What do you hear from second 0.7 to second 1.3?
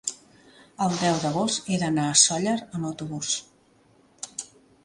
El deu